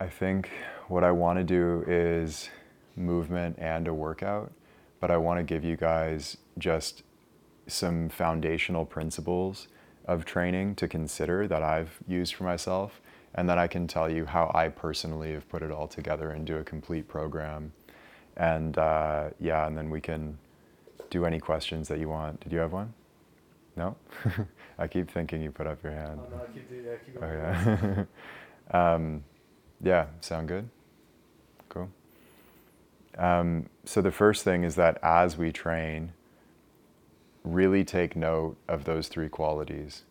[0.00, 0.50] I think
[0.86, 2.50] what I want to do is
[2.96, 4.52] movement and a workout,
[5.00, 7.02] but I want to give you guys just
[7.66, 9.68] some foundational principles
[10.06, 13.00] of training to consider that I've used for myself.
[13.34, 16.46] And then I can tell you how I personally have put it all together and
[16.46, 17.72] do a complete program.
[18.36, 20.38] And uh, yeah, and then we can
[21.10, 22.40] do any questions that you want.
[22.40, 22.94] Did you have one?
[23.76, 23.96] No?
[24.78, 26.20] I keep thinking you put up your hand.
[26.22, 28.06] Oh, no, I keep, yeah, keep Oh,
[28.72, 28.78] yeah.
[29.82, 30.68] yeah, sound good?
[31.68, 31.90] Cool.
[33.16, 36.12] Um, so the first thing is that as we train,
[37.44, 40.02] really take note of those three qualities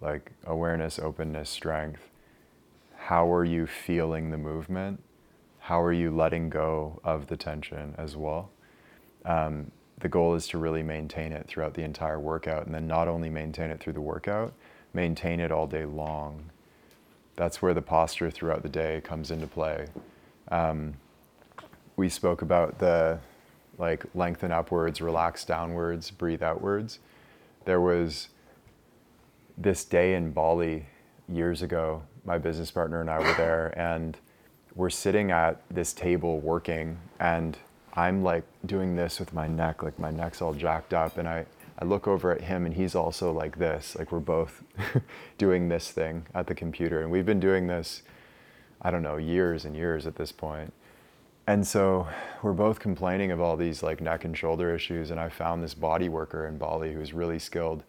[0.00, 2.10] like awareness, openness, strength.
[2.96, 5.02] How are you feeling the movement?
[5.60, 8.50] How are you letting go of the tension as well?
[9.24, 13.08] Um, the goal is to really maintain it throughout the entire workout and then not
[13.08, 14.52] only maintain it through the workout,
[14.92, 16.50] maintain it all day long.
[17.36, 19.86] That's where the posture throughout the day comes into play.
[20.48, 20.94] Um,
[21.96, 23.18] we spoke about the
[23.78, 26.98] like lengthen upwards, relax downwards, breathe outwards.
[27.64, 28.28] There was
[29.58, 30.86] this day in Bali
[31.28, 32.02] years ago.
[32.24, 34.16] My business partner and I were there, and
[34.74, 37.56] we're sitting at this table working, and
[37.94, 41.46] I'm like doing this with my neck, like my neck's all jacked up, and I,
[41.78, 44.62] I look over at him, and he's also like this, like we're both
[45.38, 48.02] doing this thing at the computer, and we've been doing this,
[48.80, 50.72] I don't know, years and years at this point.
[51.46, 52.08] and so
[52.42, 55.10] we're both complaining of all these like neck and shoulder issues.
[55.10, 57.84] And i found this body worker in bali who's really skilled.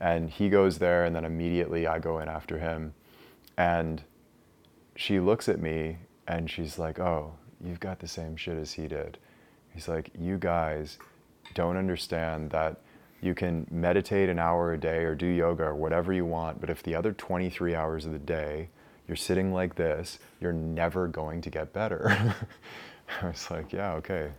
[0.00, 2.94] And he goes there and then immediately i go in after him.
[3.56, 4.02] And
[4.96, 7.32] she looks at me and she's like oh
[7.64, 9.18] you've got the same shit as he did.
[9.72, 10.98] He's like you guys
[11.54, 12.76] don't understand that
[13.24, 16.68] you can meditate an hour a day or do yoga or whatever you want but
[16.68, 18.68] if the other 23 hours of the day
[19.06, 22.34] you're sitting like this, you're never going to get better.
[23.22, 24.30] I was like, yeah, okay,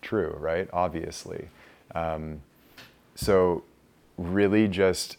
[0.00, 0.68] true, right?
[0.72, 1.48] Obviously.
[1.94, 2.40] Um,
[3.14, 3.62] so,
[4.16, 5.18] really just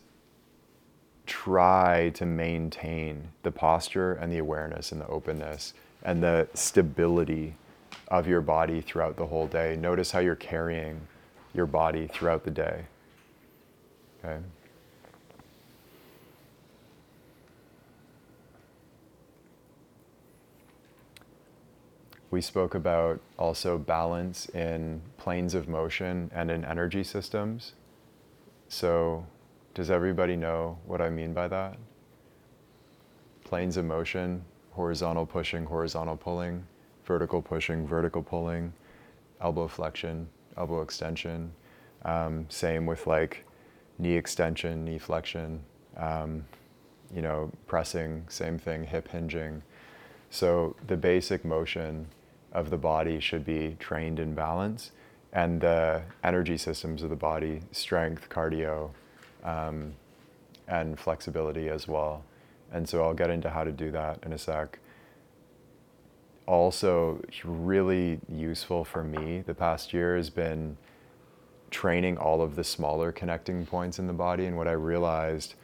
[1.26, 5.74] try to maintain the posture and the awareness and the openness
[6.04, 7.56] and the stability
[8.10, 9.76] of your body throughout the whole day.
[9.76, 11.02] Notice how you're carrying
[11.54, 12.86] your body throughout the day.
[14.26, 14.42] Okay.
[22.32, 27.74] we spoke about also balance in planes of motion and in energy systems.
[28.68, 29.26] So,
[29.74, 31.78] does everybody know what I mean by that?
[33.46, 36.66] Planes of motion, horizontal pushing, horizontal pulling,
[37.06, 38.74] vertical pushing, vertical pulling,
[39.40, 41.54] elbow flexion, elbow extension.
[42.04, 43.46] Um, same with like
[43.98, 45.62] knee extension, knee flexion,
[45.98, 46.46] um,
[47.14, 49.62] you know, pressing, same thing, hip hinging.
[50.30, 52.08] So the basic motion
[52.52, 54.92] of the body should be trained in balance,
[55.34, 58.92] and the energy systems of the body, strength, cardio,
[59.44, 59.94] um,
[60.68, 62.24] and flexibility as well.
[62.72, 64.80] And so I'll get into how to do that in a sec.
[66.48, 70.78] Also, really useful for me the past year has been
[71.72, 74.46] training all of the smaller connecting points in the body.
[74.46, 75.56] And what I realized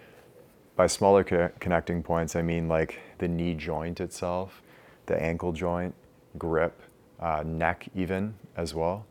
[0.75, 4.62] by smaller co- connecting points, I mean like the knee joint itself,
[5.06, 5.94] the ankle joint,
[6.38, 6.81] grip,
[7.19, 9.06] uh, neck even as well.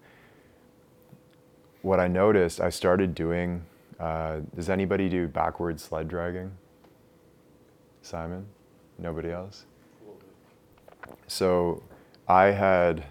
[1.83, 3.65] What I noticed, I started doing.
[3.99, 6.51] Uh, does anybody do backward sled dragging?
[8.03, 8.47] Simon?
[8.99, 9.65] Nobody else?
[11.27, 11.83] So
[12.29, 13.05] I had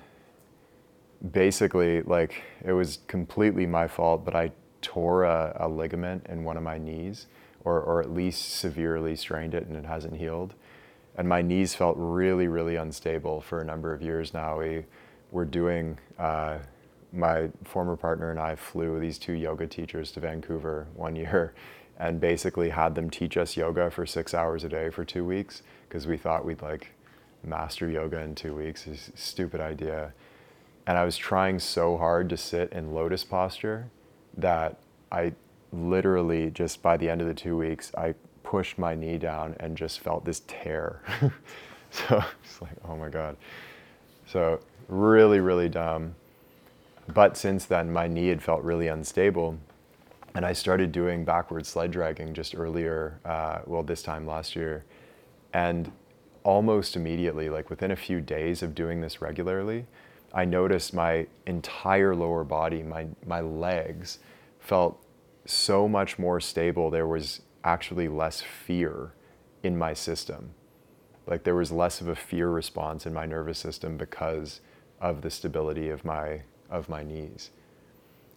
[1.32, 6.58] basically, like, it was completely my fault, but I tore a, a ligament in one
[6.58, 7.28] of my knees,
[7.64, 10.56] or, or at least severely strained it, and it hasn't healed
[11.20, 14.60] and my knees felt really, really unstable for a number of years now.
[14.60, 14.86] We
[15.32, 16.60] were doing, uh,
[17.12, 21.54] my former partner and I flew these two yoga teachers to Vancouver one year
[22.00, 25.62] and basically had them teach us yoga for six hours a day for two weeks
[25.90, 26.92] because we thought we'd like
[27.44, 28.88] master yoga in two weeks.
[28.88, 30.14] It's a stupid idea.
[30.90, 33.92] And I was trying so hard to sit in lotus posture
[34.36, 34.80] that
[35.12, 35.34] I
[35.72, 39.78] literally just by the end of the two weeks, I pushed my knee down and
[39.78, 41.04] just felt this tear.
[41.92, 43.38] so it's like, oh my God.
[44.26, 46.16] So really, really dumb.
[47.08, 49.60] But since then, my knee had felt really unstable.
[50.34, 54.86] And I started doing backward sled dragging just earlier, uh, well, this time last year.
[55.54, 55.92] And
[56.44, 59.86] almost immediately, like within a few days of doing this regularly,
[60.34, 64.20] I noticed my entire lower body, my, my legs,
[64.60, 65.04] felt
[65.46, 66.90] so much more stable.
[66.90, 69.14] There was actually less fear
[69.64, 70.52] in my system.
[71.26, 74.62] Like there was less of a fear response in my nervous system because
[75.02, 77.50] of the stability of my of my knees.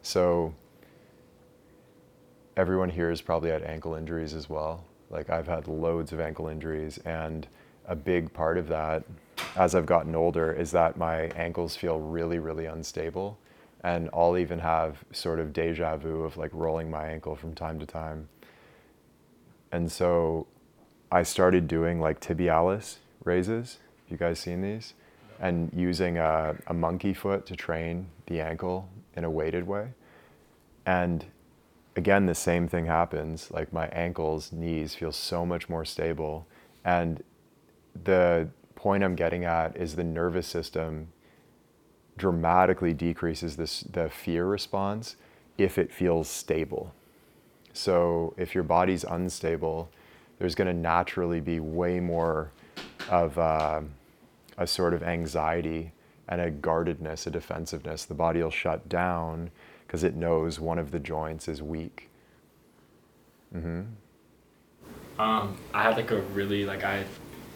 [0.03, 0.55] So
[2.57, 4.85] everyone here has probably had ankle injuries as well.
[5.11, 7.47] Like I've had loads of ankle injuries and
[7.87, 9.05] a big part of that
[9.57, 13.39] as I've gotten older is that my ankles feel really really unstable
[13.85, 17.81] and I'll even have sort of deja vu of like rolling my ankle from time
[17.81, 18.29] to time.
[19.73, 20.47] And so
[21.11, 23.79] I started doing like tibialis raises.
[24.09, 24.95] You guys seen these?
[25.41, 29.89] And using a, a monkey foot to train the ankle in a weighted way.
[30.87, 31.25] And
[31.97, 33.51] again, the same thing happens.
[33.51, 36.47] Like my ankles, knees feel so much more stable.
[36.85, 37.25] And
[38.05, 38.49] the
[38.83, 41.07] point I'm getting at is the nervous system
[42.17, 45.15] dramatically decreases this, the fear response
[45.57, 46.93] if it feels stable.
[47.73, 49.89] So if your body's unstable,
[50.41, 52.51] there's going to naturally be way more
[53.09, 53.83] of uh,
[54.59, 55.93] a sort of anxiety
[56.29, 58.05] and a guardedness, a defensiveness.
[58.05, 59.53] The body will shut down
[59.87, 62.11] because it knows one of the joints is weak.
[63.55, 63.83] Mm-hmm.
[65.21, 67.05] Um, I had like a really like I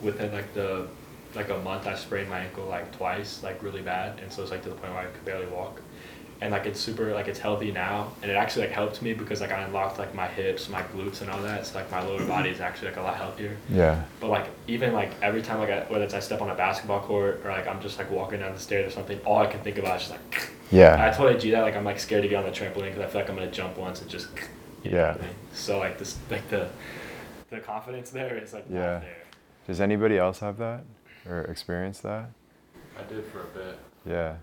[0.03, 0.87] within like the
[1.37, 4.51] like a month I sprained my ankle like twice like really bad and so it's
[4.51, 5.81] like to the point where I could barely walk
[6.41, 9.41] and like it's super like it's healthy now and it actually like helped me because
[9.41, 11.67] like I unlocked like my hips, my glutes and all that.
[11.67, 12.29] So like my lower mm-hmm.
[12.29, 13.57] body is actually like a lot healthier.
[13.71, 14.05] Yeah.
[14.21, 17.01] But like even like every time like I, whether it's I step on a basketball
[17.01, 19.61] court or like I'm just like walking down the stairs or something, all I can
[19.61, 20.51] think about is just like.
[20.73, 20.97] Yeah.
[21.01, 23.07] I told AG that like I'm like scared to get on the trampoline because I
[23.07, 24.27] feel like I'm gonna jump once and just.
[24.83, 25.15] yeah.
[25.17, 25.31] I mean?
[25.53, 26.69] So like this like the,
[27.51, 29.01] the confidence there is like yeah.
[29.69, 30.83] Does anybody else have that
[31.29, 32.31] or experience that?
[32.99, 33.79] I did for a bit.
[34.07, 34.37] Yeah.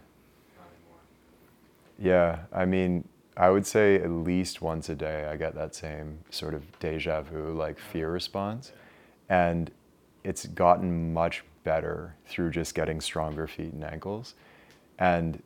[2.00, 3.08] Yeah, I mean,
[3.38, 7.22] I would say at least once a day I get that same sort of deja
[7.22, 8.72] vu, like fear response.
[9.30, 9.72] And
[10.24, 14.36] it's gotten much better through just getting stronger feet and ankles.
[15.00, 15.42] And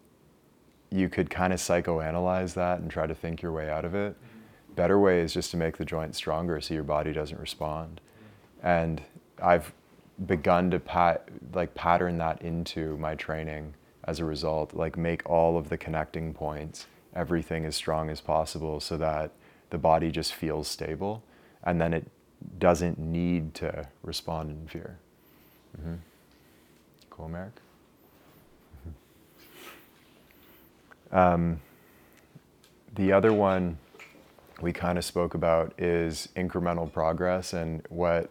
[0.89, 4.13] you could kind of psychoanalyze that and try to think your way out of it.
[4.13, 4.73] Mm-hmm.
[4.75, 8.01] Better way is just to make the joint stronger so your body doesn't respond.
[8.59, 8.67] Mm-hmm.
[8.67, 9.01] And
[9.41, 9.73] I've
[10.25, 13.73] begun to pat, like pattern that into my training
[14.05, 18.79] as a result, like make all of the connecting points, everything as strong as possible
[18.79, 19.31] so that
[19.69, 21.23] the body just feels stable
[21.63, 22.07] and then it
[22.59, 24.97] doesn't need to respond in fear.
[25.79, 25.95] Mm-hmm.
[27.09, 27.53] Cool, Merrick?
[31.09, 31.61] Um,
[32.95, 33.77] the other one
[34.59, 38.29] we kind of spoke about is incremental progress and what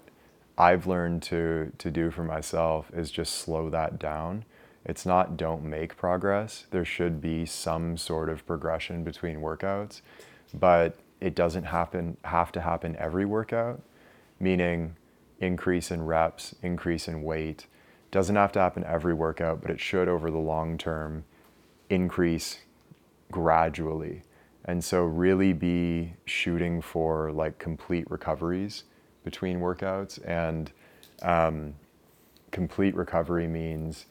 [0.58, 4.44] I've learned to, to do for myself is just slow that down
[4.86, 6.66] it's not don't make progress.
[6.70, 10.00] There should be some sort of progression between workouts,
[10.54, 13.82] but it doesn't happen have to happen every workout,
[14.38, 14.94] meaning
[15.40, 17.66] increase in reps, increase in weight.
[18.12, 21.24] Doesn't have to happen every workout, but it should over the long term
[21.90, 22.60] increase
[23.32, 24.22] gradually.
[24.64, 28.84] And so really be shooting for like complete recoveries
[29.26, 30.70] between workouts and
[31.22, 31.74] um,
[32.52, 34.06] complete recovery means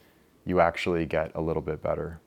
[0.46, 2.20] you actually get a little bit better.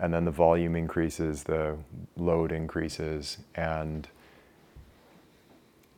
[0.00, 1.78] And then the volume increases, the
[2.16, 4.08] load increases, and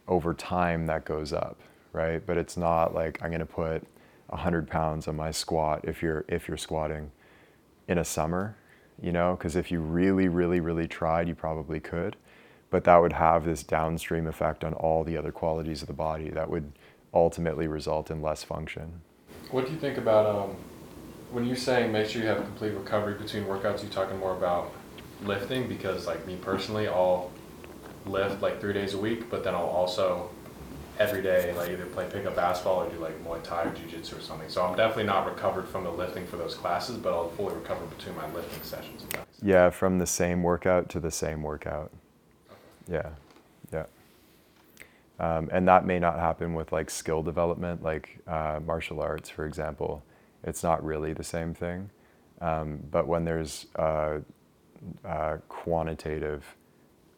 [0.06, 1.58] over time that goes up,
[1.94, 2.24] right?
[2.24, 3.82] But it's not like I'm to put
[4.26, 7.10] 100 pounds on my squat if you're if you're squatting
[7.88, 8.54] in a summer,
[9.00, 12.16] you know, because if you really, really, really tried, you probably could,
[12.70, 16.30] but that would have this downstream effect on all the other qualities of the body
[16.30, 16.72] that would
[17.14, 19.00] ultimately result in less function.
[19.50, 20.56] What do you think about um,
[21.30, 24.72] when you're saying make sure you have complete recovery between workouts, You're talking more about
[25.22, 27.30] lifting because like me personally, I'll
[28.04, 30.30] lift like three days a week, but then I'll also
[30.98, 34.16] every day like either play pickup basketball or do like Muay Thai or Jiu Jitsu
[34.16, 34.48] or something.
[34.48, 37.84] So I'm definitely not recovered from the lifting for those classes, but I'll fully recover
[37.86, 39.04] between my lifting sessions.
[39.42, 41.92] Yeah, from the same workout to the same workout.
[42.88, 43.10] Yeah,
[43.72, 43.86] yeah.
[45.18, 49.46] Um, and that may not happen with like skill development, like uh, martial arts, for
[49.46, 50.02] example
[50.46, 51.90] it's not really the same thing.
[52.40, 54.22] Um, but when there's a,
[55.04, 56.44] a quantitative,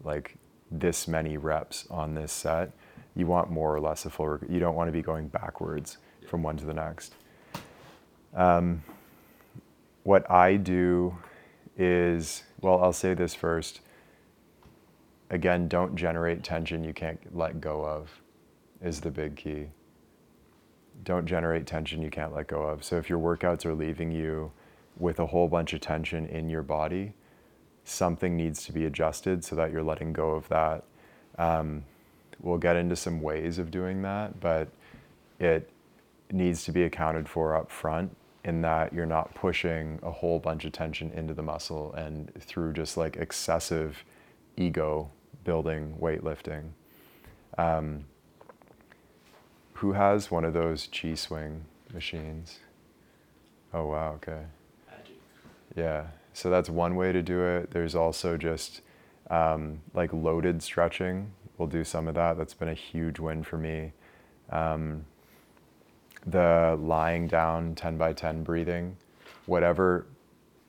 [0.03, 0.37] like
[0.71, 2.73] this many reps on this set,
[3.15, 4.39] you want more or less a full.
[4.49, 7.15] You don't want to be going backwards from one to the next.
[8.35, 8.83] Um,
[10.05, 11.17] what I do
[11.77, 13.81] is, well, I'll say this first.
[15.31, 18.23] Again, don't generate tension you can't let go of,
[18.83, 19.69] is the big key
[21.05, 22.85] don't generate tension you can't let go of.
[22.85, 24.53] So if your workouts are leaving you
[24.97, 27.15] with a whole bunch of tension in your body,
[27.85, 30.85] something needs to be adjusted so that you're letting go of that.
[31.39, 31.85] Um,
[32.41, 34.69] we'll get into some ways of doing that, but
[35.39, 35.71] it
[36.31, 40.65] needs to be accounted for up front in that you're not pushing a whole bunch
[40.65, 44.05] of tension into the muscle and through just like excessive
[44.57, 45.11] ego
[45.49, 46.65] building weightlifting.
[47.57, 48.05] Um,
[49.73, 52.59] who has one of those chi swing machines?
[53.73, 54.43] Oh, wow, okay.
[55.75, 57.71] Yeah, so that's one way to do it.
[57.71, 58.83] There's also just
[59.31, 61.33] um, like loaded stretching.
[61.57, 62.37] We'll do some of that.
[62.37, 63.93] That's been a huge win for me.
[64.51, 65.07] Um,
[66.27, 68.99] the lying down 10 by 10 breathing,
[69.47, 70.05] whatever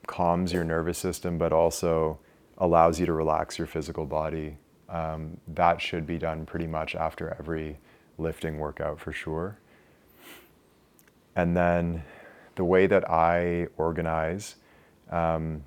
[0.08, 2.18] calms your nervous system, but also
[2.60, 4.56] allows you to relax your physical body.
[4.90, 7.78] Um, that should be done pretty much after every
[8.18, 9.58] lifting workout for sure.
[11.36, 12.04] And then
[12.56, 14.56] the way that I organize,
[15.12, 15.64] um,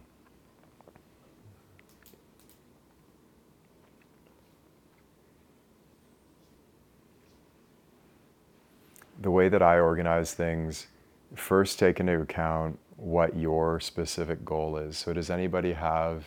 [9.20, 10.88] the way that I organize things,
[11.34, 14.98] first take into account what your specific goal is.
[14.98, 16.26] So does anybody have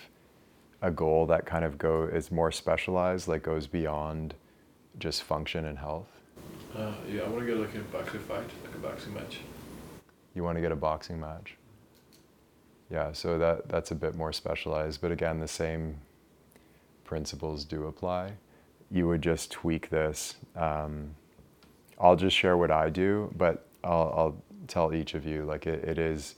[0.82, 4.34] a goal that kind of go is more specialized, like goes beyond
[5.00, 6.08] just function and health?
[6.75, 9.39] Uh, yeah, I want to get like a boxing fight, like a boxing match.
[10.34, 11.55] You want to get a boxing match?
[12.91, 15.96] Yeah, so that that's a bit more specialized, but again, the same
[17.03, 18.34] principles do apply.
[18.91, 20.36] You would just tweak this.
[20.55, 21.15] Um,
[22.00, 25.84] I'll just share what I do, but I'll, I'll tell each of you like it,
[25.84, 26.36] it is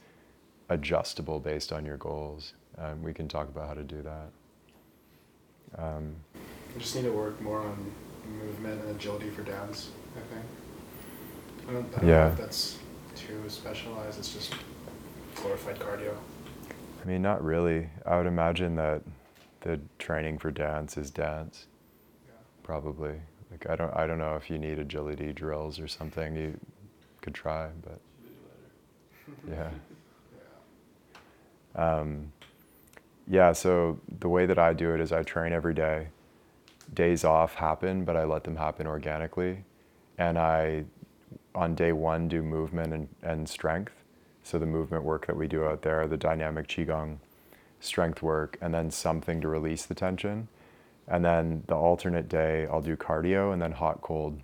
[0.70, 2.54] adjustable based on your goals.
[2.80, 5.82] Um, we can talk about how to do that.
[5.82, 7.92] Um, I just need to work more on
[8.28, 9.90] movement and agility for dance.
[10.16, 10.46] I think.
[11.68, 12.26] I don't, I don't Yeah.
[12.26, 12.78] know if that's
[13.16, 14.54] too specialized, it's just
[15.36, 16.14] glorified cardio.
[17.04, 17.90] I mean, not really.
[18.06, 19.02] I would imagine that
[19.62, 21.66] the training for dance is dance,
[22.28, 22.34] Yeah.
[22.64, 23.20] probably.
[23.52, 26.36] Like I don't, I don't know if you need agility drills or something.
[26.36, 26.60] You
[27.22, 28.00] could try, but
[29.50, 29.72] yeah.
[31.76, 32.32] Um,
[33.30, 36.08] yeah, so the way that I do it is I train every day.
[36.94, 39.66] Days off happen, but I let them happen organically.
[40.18, 40.86] And I,
[41.54, 43.94] on day one, do movement and, and strength.
[44.44, 47.18] So the movement work that we do out there, the dynamic Qigong
[47.82, 50.48] strength work, and then something to release the tension.
[51.08, 54.40] And then the alternate day, I'll do cardio and then hot cold.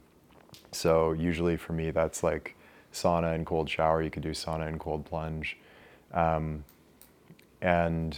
[0.71, 2.55] So usually for me, that's like
[2.91, 4.01] sauna and cold shower.
[4.01, 5.57] You could do sauna and cold plunge.
[6.13, 6.65] Um,
[7.61, 8.17] and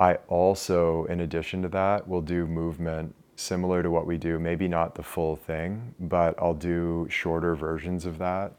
[0.00, 4.66] I also, in addition to that, will do movement similar to what we do, maybe
[4.66, 8.54] not the full thing, but I'll do shorter versions of that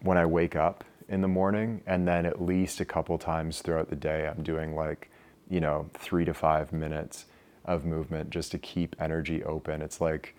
[0.00, 1.82] when I wake up in the morning.
[1.86, 5.10] And then at least a couple times throughout the day, I'm doing like,
[5.50, 7.26] you know, three to five minutes
[7.66, 9.82] of movement just to keep energy open.
[9.82, 10.34] It's like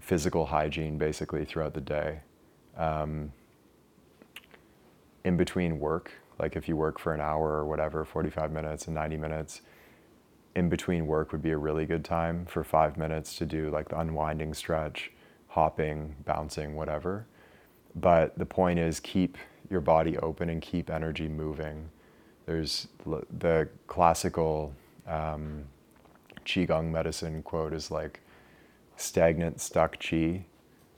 [0.00, 2.20] physical hygiene basically throughout the day.
[2.76, 3.32] Um,
[5.24, 8.94] in between work, like if you work for an hour or whatever, 45 minutes and
[8.94, 9.62] 90 minutes,
[10.54, 13.88] in between work would be a really good time for five minutes to do like
[13.88, 15.12] the unwinding stretch,
[15.48, 17.26] hopping, bouncing, whatever.
[17.94, 19.36] But the point is, keep
[19.70, 21.90] your body open and keep energy moving.
[22.46, 22.88] There's
[23.38, 24.72] the classical
[25.06, 25.64] um,
[26.44, 28.20] Qigong medicine quote is like
[28.96, 30.42] stagnant, stuck Qi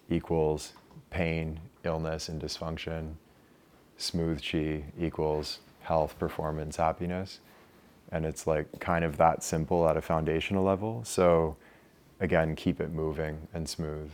[0.08, 0.72] equals
[1.10, 3.14] pain, illness, and dysfunction
[4.00, 7.40] smooth chi equals health, performance, happiness.
[8.12, 11.02] And it's like kind of that simple at a foundational level.
[11.04, 11.56] So
[12.18, 14.10] again, keep it moving and smooth.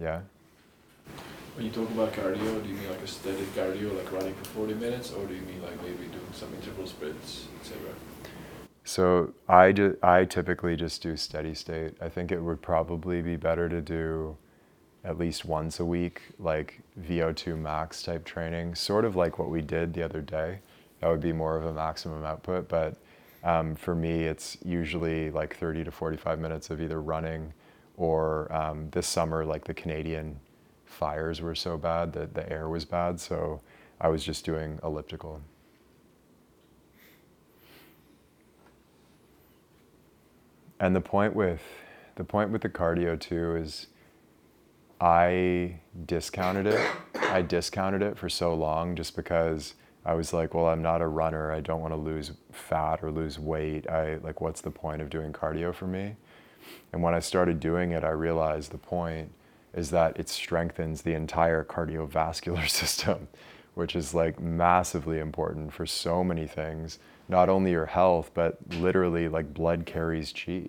[0.00, 0.20] Yeah.
[1.56, 4.44] When you talk about cardio, do you mean like a steady cardio, like running for
[4.44, 7.92] 40 minutes, or do you mean like maybe doing some interval sprints, etc.?
[8.84, 11.94] So I, do, I typically just do steady state.
[12.00, 14.36] I think it would probably be better to do
[15.04, 19.62] at least once a week, like VO2 max type training, sort of like what we
[19.62, 20.58] did the other day.
[21.00, 22.68] That would be more of a maximum output.
[22.68, 22.96] But
[23.42, 27.52] um, for me, it's usually like 30 to 45 minutes of either running
[27.96, 30.38] or um, this summer, like the Canadian
[30.84, 33.18] fires were so bad that the air was bad.
[33.18, 33.60] So
[34.00, 35.40] I was just doing elliptical.
[40.78, 41.62] And the point with
[42.16, 43.86] the point with the cardio too is
[45.00, 46.80] I discounted it.
[47.14, 51.06] I discounted it for so long just because I was like, well, I'm not a
[51.06, 51.52] runner.
[51.52, 53.88] I don't want to lose fat or lose weight.
[53.88, 56.16] I like what's the point of doing cardio for me?
[56.92, 59.32] And when I started doing it, I realized the point
[59.72, 63.28] is that it strengthens the entire cardiovascular system,
[63.74, 69.28] which is like massively important for so many things, not only your health, but literally
[69.28, 70.68] like blood carries chi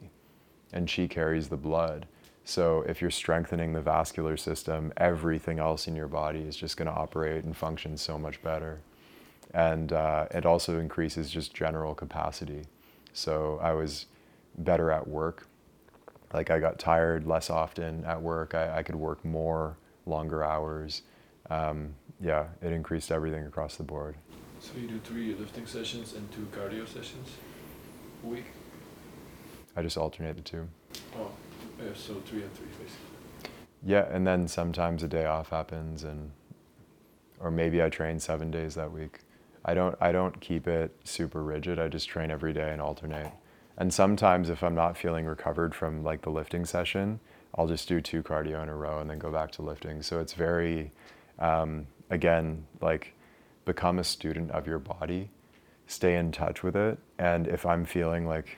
[0.71, 2.05] and chi carries the blood.
[2.51, 6.89] So if you're strengthening the vascular system, everything else in your body is just going
[6.89, 8.81] to operate and function so much better.
[9.53, 12.63] And uh, it also increases just general capacity.
[13.13, 14.07] So I was
[14.57, 15.47] better at work.
[16.33, 18.53] Like I got tired less often at work.
[18.53, 21.03] I, I could work more, longer hours.
[21.49, 24.15] Um, yeah, it increased everything across the board.
[24.59, 27.29] So you do three lifting sessions and two cardio sessions
[28.25, 28.47] a week?
[29.77, 30.67] I just alternate the two.
[31.17, 31.31] Oh,
[31.83, 33.51] yeah, so three and three basically.
[33.83, 36.31] Yeah, and then sometimes a day off happens, and
[37.39, 39.19] or maybe I train seven days that week.
[39.65, 41.79] I don't I don't keep it super rigid.
[41.79, 43.31] I just train every day and alternate.
[43.77, 47.19] And sometimes if I'm not feeling recovered from like the lifting session,
[47.55, 50.01] I'll just do two cardio in a row and then go back to lifting.
[50.01, 50.91] So it's very,
[51.39, 53.13] um, again, like
[53.65, 55.29] become a student of your body,
[55.87, 58.57] stay in touch with it, and if I'm feeling like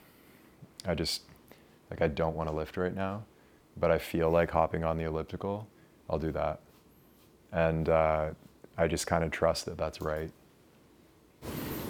[0.85, 1.21] I just
[1.93, 3.23] like I don't want to lift right now,
[3.77, 5.67] but I feel like hopping on the elliptical,
[6.09, 6.59] I'll do that.
[7.51, 8.31] And uh,
[8.79, 10.31] I just kind of trust that that's right.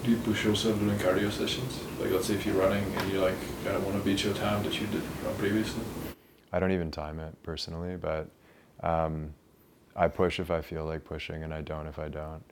[0.04, 1.80] Do you push yourself during cardio sessions?
[2.02, 4.34] Like, let's say if you're running and you like kind of want to beat your
[4.34, 5.02] time that you did
[5.38, 5.84] previously.
[6.52, 8.28] I don't even time it personally, but
[8.82, 9.34] um,
[9.96, 12.44] I push if I feel like pushing, and I don't if I don't.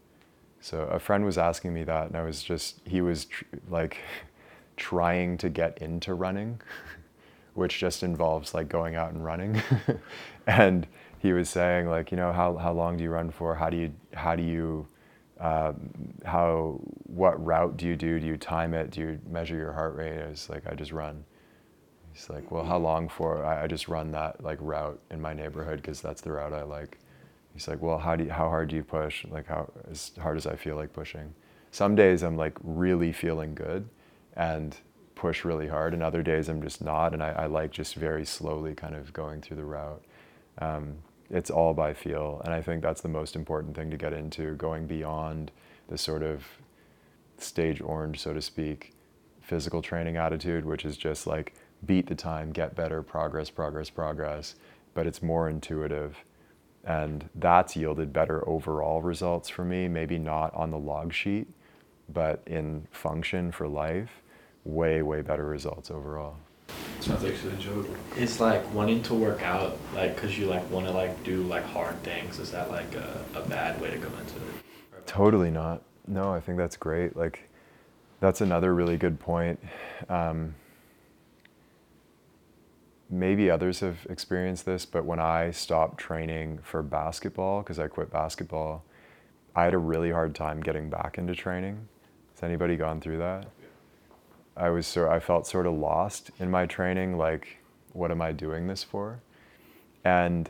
[0.62, 3.98] So a friend was asking me that, and I was just he was tr- like
[4.78, 6.62] trying to get into running,
[7.54, 9.62] which just involves like going out and running,
[10.48, 10.88] and
[11.20, 13.56] he was saying like you know how how long do you run for?
[13.56, 14.88] How do you how do you
[15.40, 15.74] uh,
[16.24, 18.20] how what route do you do?
[18.20, 18.92] Do you time it?
[18.92, 20.22] Do you measure your heart rate?
[20.22, 21.24] I was like I just run.
[22.14, 23.46] He's like, well, how long for?
[23.46, 26.64] I, I just run that like route in my neighborhood because that's the route I
[26.64, 27.00] like.
[27.54, 29.26] He's like, well, how do you, how hard do you push?
[29.26, 31.34] Like how as hard as I feel like pushing.
[31.72, 33.88] Some days I'm like really feeling good,
[34.36, 34.76] and
[35.22, 38.26] push really hard, and other days I'm just not, and I, I like just very
[38.26, 40.04] slowly kind of going through the route.
[40.58, 40.96] Um,
[41.30, 44.56] it's all by feel, and I think that's the most important thing to get into,
[44.56, 45.52] going beyond
[45.90, 46.44] the sort of
[47.38, 48.94] stage orange, so to speak,
[49.42, 51.54] physical training attitude, which is just like
[51.86, 54.56] beat the time, get better, progress, progress, progress,
[54.96, 56.18] but it's more intuitive.
[56.84, 61.48] And that's yielded better overall results for me, maybe not on the log sheet,
[62.10, 64.24] but in function for life,
[64.66, 66.36] way, way better results overall.
[67.00, 67.96] Sounds actually enjoyable.
[68.18, 71.66] Is like wanting to work out, like, cause you like want to like do like
[71.66, 72.40] hard things.
[72.40, 75.08] Is that like a, a bad way to go into it?
[75.08, 75.82] Totally not.
[76.08, 77.16] No, I think that's great.
[77.16, 77.50] Like,
[78.20, 79.60] that's another really good point.
[80.10, 80.54] Um,
[83.10, 88.12] maybe others have experienced this, but when I stopped training for basketball, because I quit
[88.12, 88.84] basketball,
[89.56, 91.88] I had a really hard time getting back into training.
[92.36, 93.48] Has anybody gone through that?
[94.62, 97.58] I was so I felt sort of lost in my training, like,
[97.94, 99.20] what am I doing this for?
[100.06, 100.50] And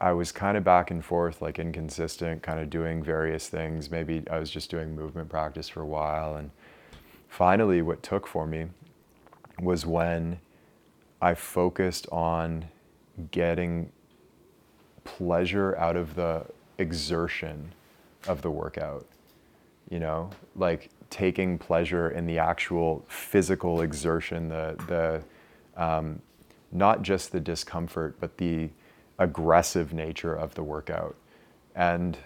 [0.00, 3.92] I was kind of back and forth, like inconsistent, kind of doing various things.
[3.92, 6.34] Maybe I was just doing movement practice for a while.
[6.34, 6.50] And
[7.28, 8.66] finally, what took for me
[9.60, 10.40] was when
[11.22, 12.64] I focused on
[13.30, 13.92] getting
[15.04, 16.44] pleasure out of the
[16.78, 17.72] exertion
[18.26, 19.06] of the workout.
[19.90, 26.20] You know, like taking pleasure in the actual physical exertion, the the um,
[26.72, 28.68] not just the discomfort, but the
[29.20, 31.14] aggressive nature of the workout.
[31.76, 32.18] And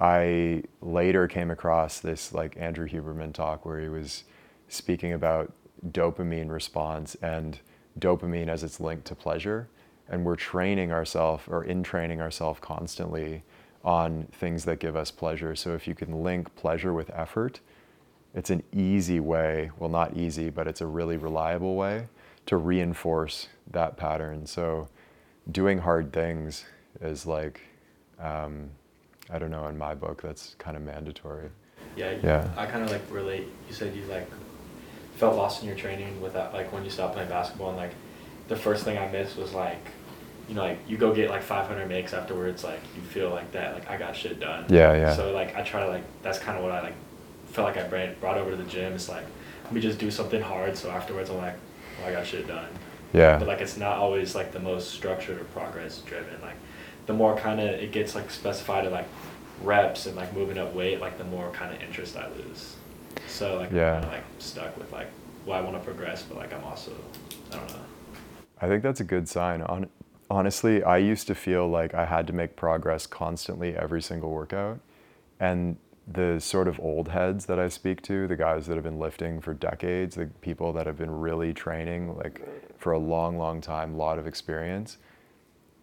[0.00, 4.24] I later came across this like Andrew Huberman talk where he was
[4.66, 5.52] speaking about
[5.92, 7.60] dopamine response and
[7.96, 9.68] dopamine as it's linked to pleasure.
[10.08, 13.44] And we're training ourselves or in training ourselves constantly
[13.84, 15.54] on things that give us pleasure.
[15.54, 17.60] So if you can link pleasure with effort,
[18.34, 22.06] it's an easy way, well, not easy, but it's a really reliable way
[22.46, 24.46] to reinforce that pattern.
[24.46, 24.88] So
[25.50, 26.64] doing hard things
[27.00, 27.60] is like,
[28.18, 28.70] um,
[29.30, 31.50] I don't know, in my book, that's kind of mandatory.
[31.96, 32.16] Yeah.
[32.22, 32.48] Yeah.
[32.56, 33.48] I kind of like relate.
[33.68, 34.28] You said you like
[35.16, 37.94] felt lost in your training with that, like when you stopped playing basketball, and like
[38.48, 39.84] the first thing I missed was like,
[40.48, 43.74] you know, like you go get like 500 makes afterwards, like you feel like that,
[43.74, 44.64] like I got shit done.
[44.68, 45.14] Yeah, yeah.
[45.14, 46.94] So like I try to like that's kind of what I like
[47.52, 48.92] felt like I brought brought over to the gym.
[48.94, 49.24] It's like
[49.64, 51.54] let me just do something hard, so afterwards I'm like,
[51.98, 52.68] well, I got shit done.
[53.12, 53.38] Yeah.
[53.38, 56.40] But like it's not always like the most structured or progress driven.
[56.40, 56.56] Like
[57.06, 59.06] the more kind of it gets like specified at like
[59.62, 62.76] reps and like moving up weight, like the more kind of interest I lose.
[63.28, 64.00] So like Yeah.
[64.02, 65.08] I'm like stuck with like
[65.46, 66.92] well I want to progress, but like I'm also
[67.52, 67.84] I don't know.
[68.60, 69.60] I think that's a good sign.
[69.60, 69.90] Hon-
[70.30, 74.78] honestly, I used to feel like I had to make progress constantly every single workout.
[75.40, 78.98] And the sort of old heads that I speak to, the guys that have been
[78.98, 82.40] lifting for decades, the people that have been really training like
[82.78, 84.98] for a long, long time, a lot of experience,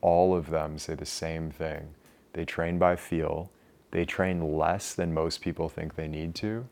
[0.01, 1.95] all of them say the same thing.
[2.33, 3.51] They train by feel,
[3.91, 6.67] they train less than most people think they need to,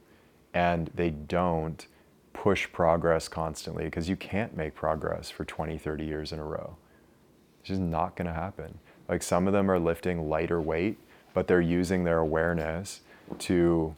[0.54, 1.88] and they don't
[2.34, 6.78] push progress constantly because you can't make progress for 20, 30 years in a row.
[7.60, 8.78] It's just not going to happen.
[9.10, 11.00] Like some of them are lifting lighter weight,
[11.34, 13.02] but they're using their awareness
[13.40, 13.96] to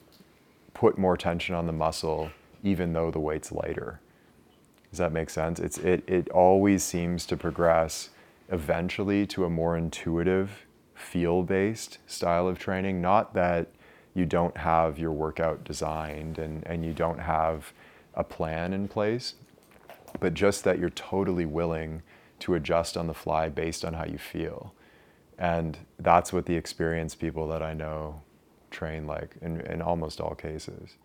[0.74, 2.32] put more tension on the muscle
[2.64, 4.00] even though the weight's lighter.
[4.90, 5.60] Does that make sense?
[5.60, 8.10] It's, it, it always seems to progress
[8.52, 10.66] eventually to a more intuitive,
[10.96, 13.02] feel based style of training.
[13.02, 13.68] Not that
[14.14, 17.72] you don't have your workout designed and, and you don't have
[18.16, 19.36] a plan in place,
[20.20, 22.02] but just that you're totally willing
[22.40, 24.74] to adjust on the fly based on how you feel.
[25.38, 28.22] And that's what the experienced people that I know
[28.70, 30.98] train like in, in almost all cases.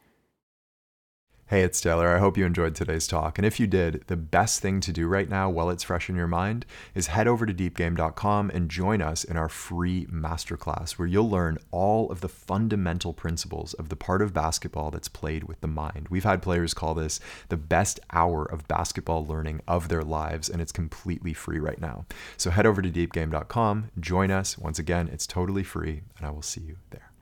[1.48, 2.08] Hey, it's Taylor.
[2.08, 3.36] I hope you enjoyed today's talk.
[3.38, 6.16] And if you did, the best thing to do right now while it's fresh in
[6.16, 11.06] your mind is head over to deepgame.com and join us in our free masterclass where
[11.06, 15.60] you'll learn all of the fundamental principles of the part of basketball that's played with
[15.60, 16.08] the mind.
[16.08, 20.62] We've had players call this the best hour of basketball learning of their lives, and
[20.62, 22.06] it's completely free right now.
[22.38, 24.56] So head over to deepgame.com, join us.
[24.56, 27.13] Once again, it's totally free, and I will see you there.